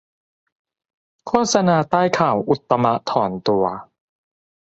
[1.27, 3.65] โฆษณาใต้ข่าวอุตตมถอนตัว